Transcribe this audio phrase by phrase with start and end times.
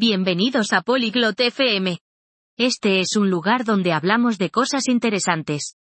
[0.00, 1.98] Bienvenidos a Polyglot FM.
[2.56, 5.74] Este es un lugar donde hablamos de cosas interesantes.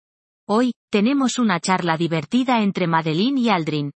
[0.47, 3.91] Hoy, tenemos una charla divertida entre Madeline y Aldrin.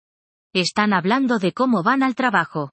[0.55, 2.71] Están hablando de cómo van al trabajo.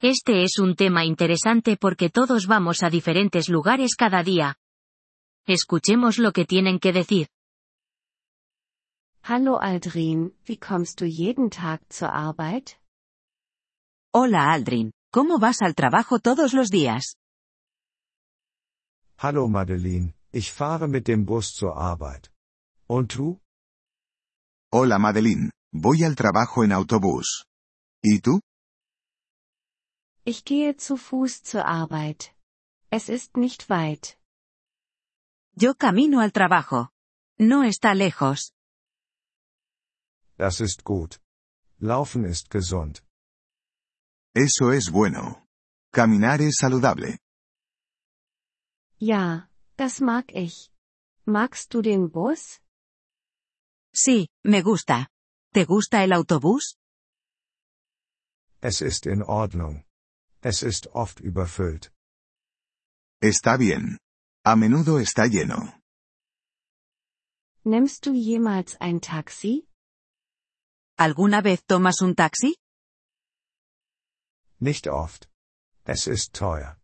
[0.00, 4.54] Este es un tema interesante porque todos vamos a diferentes lugares cada día.
[5.44, 7.26] Escuchemos lo que tienen que decir.
[9.24, 12.78] Hallo Aldrin, wie kommst du jeden Tag zur Arbeit?
[14.14, 17.16] Hola Aldrin, ¿cómo vas al trabajo todos los días?
[19.18, 22.30] Hallo Madeline, ich fahre mit dem Bus zur Arbeit.
[22.88, 23.40] Und du?
[24.72, 27.46] Hola Madeline, voy al trabajo en autobús.
[28.02, 28.40] ¿Y tú?
[30.24, 32.34] Ich gehe zu Fuß zur Arbeit.
[32.90, 34.18] Es ist nicht weit.
[35.54, 36.90] Yo camino al trabajo.
[37.38, 38.52] No está lejos.
[40.36, 41.20] Das ist gut.
[41.78, 43.02] Laufen ist gesund.
[44.36, 45.46] Eso es bueno.
[45.90, 47.20] Caminar es saludable.
[49.00, 50.70] Ja, das mag ich.
[51.24, 52.60] Magst du den Bus?
[53.94, 55.08] Sí, me gusta.
[55.54, 56.76] ¿Te gusta el autobús?
[58.60, 59.86] Es ist in Ordnung.
[60.42, 61.90] Es ist oft überfüllt.
[63.22, 63.96] Está bien.
[64.44, 65.72] A menudo está lleno.
[67.64, 69.66] Nimmst du jemals ein Taxi?
[70.98, 72.54] ¿Alguna vez tomas un taxi?
[74.60, 75.28] Nicht oft.
[75.84, 76.76] Es ist teuer.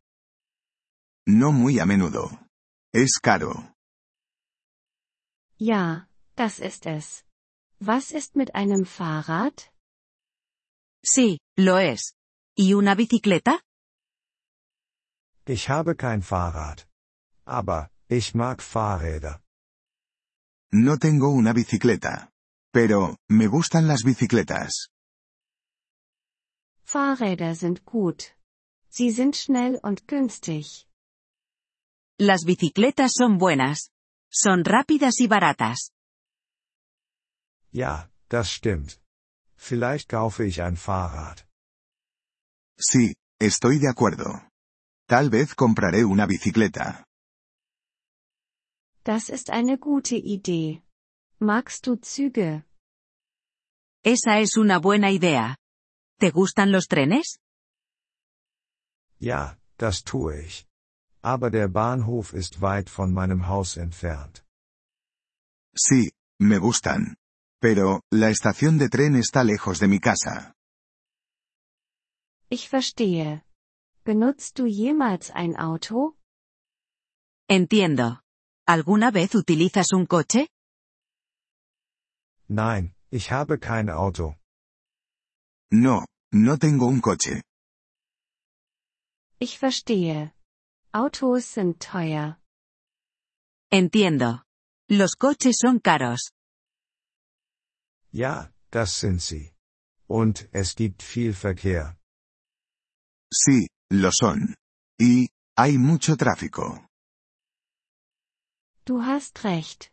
[1.27, 2.31] No muy a menudo.
[2.93, 3.73] Es caro.
[5.59, 7.25] Ja, das ist es.
[7.81, 9.71] Was ist mit einem Fahrrad?
[11.05, 12.15] Sí, lo es.
[12.57, 13.61] ¿Y una bicicleta?
[15.47, 16.87] Ich habe kein Fahrrad.
[17.45, 19.41] Aber, ich mag Fahrräder.
[20.73, 22.31] No tengo una bicicleta.
[22.73, 24.92] Pero, me gustan las bicicletas.
[26.93, 28.21] Fahrräder sind gut.
[28.91, 30.87] Sie sind schnell und günstig.
[32.19, 33.89] Las bicicletas son buenas.
[34.31, 35.91] Son rápidas y baratas.
[37.73, 39.01] Ja, das stimmt.
[39.57, 41.47] Vielleicht kaufe ich ein Fahrrad.
[42.79, 44.43] Sí, estoy de acuerdo.
[45.09, 47.05] Tal vez compraré una bicicleta.
[49.05, 50.83] Das ist eine gute Idee.
[51.39, 52.65] Magst du Züge?
[54.05, 55.57] Esa es una buena idea.
[56.23, 57.41] ¿Te gustan los trenes?
[59.19, 60.69] Ja, das tue ich.
[61.21, 64.45] Aber der Bahnhof ist weit von meinem Haus entfernt.
[65.75, 67.17] Sí, me gustan.
[67.61, 70.55] Pero, la estación de tren está lejos de mi casa.
[72.49, 73.43] Ich verstehe.
[74.05, 76.17] Benutzt du jemals ein Auto?
[77.49, 78.21] Entiendo.
[78.65, 80.47] ¿Alguna vez utilizas un coche?
[82.47, 84.37] Nein, ich habe kein Auto.
[85.73, 87.43] No, no tengo un coche.
[89.39, 90.33] Ich verstehe.
[90.93, 92.39] Autos sind teuer.
[93.71, 94.43] Entiendo.
[94.89, 96.33] Los coches son caros.
[98.13, 99.53] Ja, das sind sie.
[100.09, 101.97] Und es gibt viel Verkehr.
[103.33, 104.55] Sí, lo son.
[105.01, 106.87] Y, hay mucho tráfico.
[108.85, 109.91] Du hast recht.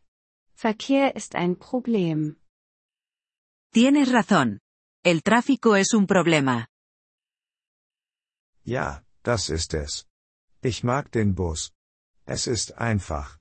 [0.53, 2.35] Verkehr ist ein Problem.
[3.73, 4.59] Tienes razón.
[5.03, 6.67] El tráfico es un problema.
[8.65, 10.05] Ja, das ist es.
[10.61, 11.71] Ich mag den Bus.
[12.25, 13.39] Es ist einfach.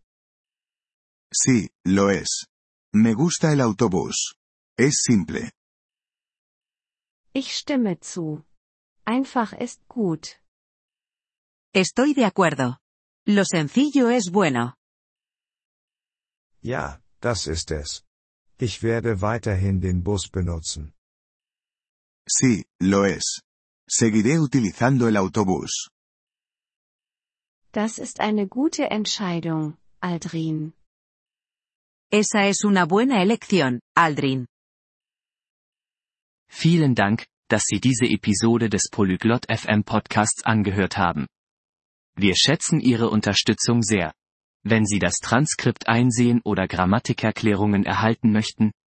[1.35, 2.47] Sí, lo es.
[2.95, 4.37] Me gusta el autobús.
[4.79, 5.51] Es simple.
[7.35, 8.45] Ich stimme zu.
[9.05, 10.41] Einfach ist gut.
[11.75, 12.79] Estoy de acuerdo.
[13.27, 14.75] Lo sencillo es bueno.
[16.63, 18.05] Ja, das ist es.
[18.59, 20.95] Ich werde weiterhin den Bus benutzen.
[22.29, 23.41] Sí, lo es.
[23.89, 25.89] Seguiré utilizando el autobús.
[27.73, 30.75] Das ist eine gute Entscheidung, Aldrin.
[32.11, 34.47] Esa es una buena elección, Aldrin.
[36.51, 41.27] Vielen Dank, dass Sie diese Episode des Polyglot FM Podcasts angehört haben.
[42.15, 44.13] Wir schätzen Ihre Unterstützung sehr.
[44.65, 48.73] Wenn Sie das Transkript einsehen oder Grammatikerklärungen erhalten möchten,